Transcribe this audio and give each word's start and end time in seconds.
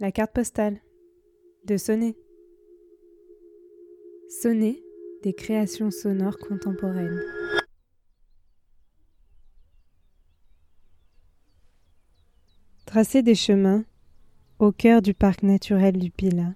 La 0.00 0.12
carte 0.12 0.32
postale 0.32 0.80
de 1.64 1.76
Sonnet. 1.76 2.16
Sonnet, 4.28 4.80
des 5.24 5.32
créations 5.32 5.90
sonores 5.90 6.38
contemporaines. 6.38 7.20
Tracer 12.86 13.22
des 13.22 13.34
chemins 13.34 13.84
au 14.60 14.70
cœur 14.72 15.02
du 15.02 15.14
parc 15.14 15.42
naturel 15.42 15.98
du 15.98 16.10
Pilat. 16.10 16.54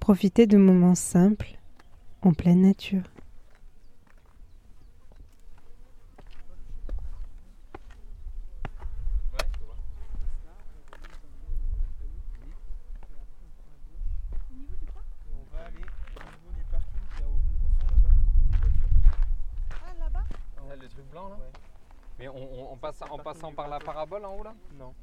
Profiter 0.00 0.46
de 0.46 0.56
moments 0.56 0.94
simples 0.96 1.58
en 2.22 2.32
pleine 2.34 2.62
nature. 2.62 3.02
On 15.36 15.56
va 15.56 15.64
aller 15.64 15.84
au 16.16 16.24
niveau 16.24 16.52
du 16.56 16.64
parking 16.70 17.00
qui 17.16 17.22
est 17.22 17.26
au, 17.26 17.30
au 17.30 17.70
fond 17.78 17.86
là-bas. 17.90 18.14
Il 18.40 18.52
y 18.52 18.54
a 18.54 18.58
des 18.58 18.68
voitures. 18.68 18.88
Ah 19.70 19.94
là-bas 19.98 20.24
Là, 20.68 20.76
le 20.76 20.83
truc 20.94 21.06
blanc 21.10 21.28
là 21.28 21.36
Ouais. 21.36 21.52
Mais 22.18 22.28
on, 22.28 22.36
on- 22.36 22.72
en, 22.72 22.76
passe- 22.76 23.02
en 23.02 23.18
passant 23.18 23.52
par 23.52 23.68
la 23.68 23.78
parabole 23.80 24.24
en 24.24 24.36
haut 24.36 24.42
là 24.44 24.54
Non. 24.74 24.94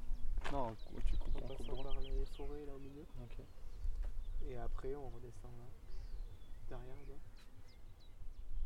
Non, 0.52 0.74
tu 1.06 1.18
coupes 1.18 1.36
On 1.44 1.48
passe 1.48 1.58
coupe 1.58 1.84
par 1.84 2.00
les 2.00 2.26
forêts 2.38 2.66
là 2.66 2.74
au 2.76 2.80
milieu. 2.80 3.06
Ok. 3.22 3.38
Et 4.48 4.58
après 4.58 4.96
on 4.96 5.10
redescend 5.10 5.52
là. 5.60 5.66
Derrière 6.70 6.96
là. 6.96 7.16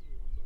Et 0.07 0.17
en 0.17 0.27
bas. 0.35 0.41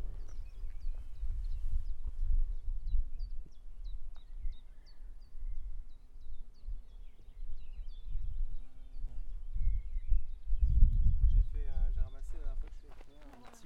J'ai 11.29 11.41
fait, 11.51 11.67
euh, 11.67 11.91
j'ai 11.93 12.01
ramassé 12.01 12.33
la 12.33 12.39
dernière 12.39 12.57
fois 12.57 12.69
que 12.69 12.75
j'ai 12.81 12.87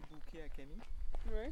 fait 0.03 0.22
à 0.41 0.49
Camille. 0.49 0.81
Ouais. 1.31 1.51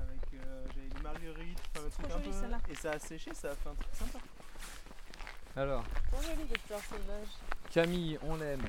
Avec, 0.00 0.20
euh, 0.44 0.64
j'avais 0.74 0.88
des 0.88 1.00
marguerites, 1.02 1.60
enfin 1.76 1.86
un 1.86 1.90
truc 1.90 2.08
trop 2.08 2.18
un 2.18 2.22
joli, 2.22 2.30
peu. 2.34 2.40
celle-là. 2.40 2.58
Et 2.70 2.74
ça 2.74 2.90
a 2.92 2.98
séché, 2.98 3.34
ça 3.34 3.50
a 3.50 3.54
fait 3.54 3.68
un 3.68 3.74
truc 3.74 3.88
sympa. 3.94 4.18
Alors, 5.56 5.84
Trop 6.10 6.22
joli. 6.22 6.48
Camille, 7.70 8.18
on 8.22 8.36
l'aime. 8.36 8.62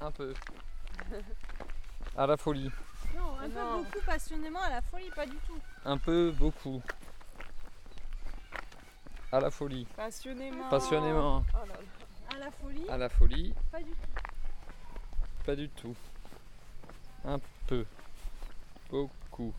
Un 0.00 0.10
peu. 0.10 0.34
À 2.16 2.26
la 2.26 2.36
folie. 2.36 2.70
Non, 3.16 3.38
un 3.38 3.48
peu 3.48 3.82
beaucoup 3.84 4.04
passionnément 4.04 4.60
à 4.60 4.70
la 4.70 4.82
folie, 4.82 5.10
pas 5.14 5.26
du 5.26 5.36
tout. 5.46 5.58
Un 5.84 5.96
peu, 5.96 6.32
beaucoup. 6.32 6.82
À 9.32 9.40
la 9.40 9.50
folie. 9.50 9.86
Passionnément. 9.96 10.68
Passionnément. 10.68 11.44
Oh 11.54 11.66
là 11.66 11.74
là. 11.74 12.36
À 12.36 12.38
la 12.38 12.50
folie, 12.50 12.88
À 12.90 12.96
la 12.98 13.08
folie, 13.08 13.54
pas 13.72 13.78
du 13.82 13.90
tout. 13.92 14.22
pas 15.46 15.56
du 15.56 15.68
tout. 15.70 15.96
Un 17.24 17.38
peu. 17.66 17.84
Beaucoup. 18.90 19.52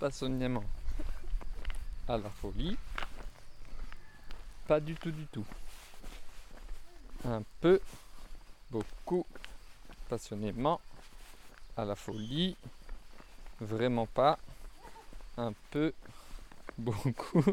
Passionnément. 0.00 0.64
À 2.08 2.16
la 2.16 2.30
folie. 2.30 2.76
Pas 4.66 4.80
du 4.80 4.94
tout 4.94 5.10
du 5.10 5.26
tout. 5.26 5.44
Un 7.26 7.42
peu. 7.60 7.80
Beaucoup. 8.70 9.26
Passionnément. 10.08 10.80
À 11.76 11.84
la 11.84 11.94
folie. 11.94 12.56
Vraiment 13.60 14.06
pas. 14.06 14.38
Un 15.36 15.52
peu. 15.70 15.92
Beaucoup. 16.78 17.44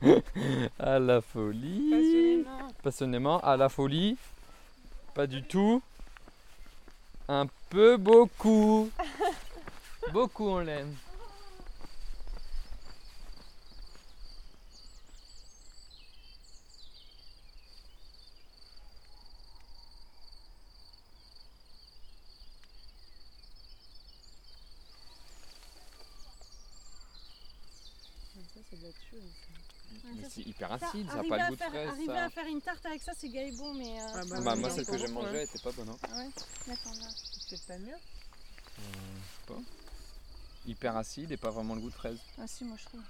à 0.78 0.98
la 0.98 1.20
folie. 1.20 1.90
Passionnément. 1.90 2.68
Passionnément. 2.82 3.40
À 3.40 3.56
la 3.56 3.68
folie. 3.68 4.16
Pas 5.14 5.26
du 5.26 5.42
tout. 5.42 5.82
Un 7.32 7.46
peu 7.68 7.96
beaucoup. 7.96 8.90
beaucoup 10.12 10.48
on 10.48 10.58
l'aime. 10.58 10.96
Ça, 28.54 28.60
c'est 30.22 30.30
c'est- 30.30 30.40
hyper 30.48 30.72
acide, 30.72 31.06
ça 31.08 31.14
n'a 31.14 31.18
arriver 31.20 31.28
pas 31.28 31.34
à 31.36 31.38
le 31.38 31.46
goût 31.48 31.52
de 31.54 31.58
faire- 31.58 31.68
fraise. 31.70 31.88
Arriver 31.88 32.06
ça. 32.06 32.24
à 32.24 32.30
faire 32.30 32.46
une 32.46 32.60
tarte 32.60 32.86
avec 32.86 33.02
ça, 33.02 33.12
c'est 33.16 33.28
gaillebon, 33.28 33.74
mais. 33.74 34.00
euh, 34.00 34.06
Ah 34.14 34.24
bah 34.24 34.40
Bah, 34.40 34.56
moi, 34.56 34.70
celle 34.70 34.86
que 34.86 34.98
j'ai 34.98 35.08
mangée 35.08 35.28
elle 35.38 35.42
était 35.48 35.58
pas 35.58 35.72
bonne. 35.72 35.88
hein. 35.88 35.96
Ah 36.02 36.16
ouais 36.18 36.28
D'accord, 36.66 36.94
là. 36.94 37.08
C'est 37.10 37.48
peut-être 37.48 37.66
pas 37.66 37.78
mieux. 37.78 37.94
Euh, 37.94 37.98
je 38.78 39.52
sais 39.52 39.54
pas. 39.54 39.60
Hyper 40.66 40.96
acide 40.96 41.32
et 41.32 41.36
pas 41.36 41.50
vraiment 41.50 41.74
le 41.74 41.80
goût 41.80 41.90
de 41.90 41.94
fraise. 41.94 42.18
Ah 42.38 42.46
si, 42.46 42.64
moi 42.64 42.76
je 42.78 42.84
trouve. 42.86 43.02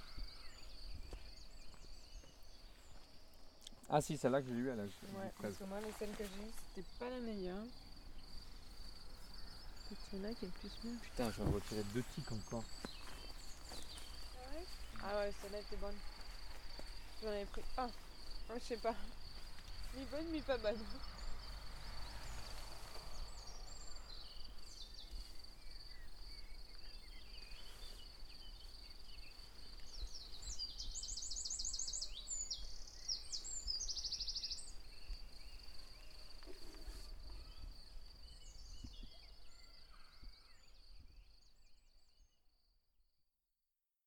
Ah 3.93 4.01
si, 4.01 4.17
celle-là 4.17 4.41
que 4.41 4.47
j'ai 4.49 4.55
eue, 4.55 4.69
elle 4.69 4.81
a 4.81 4.85
de 4.85 4.89
Ouais, 4.89 5.33
parce 5.43 5.55
que 5.57 5.65
moi, 5.65 5.81
les 5.81 5.93
celles 5.99 6.11
que 6.17 6.19
j'ai 6.25 6.43
eues, 6.47 6.53
c'était 6.75 6.87
pas 6.99 7.11
la 7.11 7.19
meilleure. 7.19 7.65
C'est 9.89 9.97
celle-là 10.13 10.29
qui 10.35 10.45
est 10.45 10.49
le 10.49 10.55
plus 10.61 10.71
bien. 10.85 10.97
Putain, 11.03 11.33
je 11.37 11.43
vais 11.43 11.51
retirer 11.51 11.83
deux 11.93 12.05
tics 12.15 12.31
encore. 12.33 12.63
Ah 15.03 15.17
ouais, 15.19 15.33
celle-là 15.43 15.59
était 15.59 15.77
bonne. 15.77 15.95
J'en 17.23 17.29
avais 17.29 17.45
pris. 17.45 17.63
Ah, 17.77 17.89
ah, 18.49 18.55
je 18.59 18.65
sais 18.65 18.77
pas. 18.77 18.95
Mi 19.95 20.05
bonne, 20.11 20.27
mi 20.33 20.41
pas 20.41 20.57
bonne. 20.57 20.79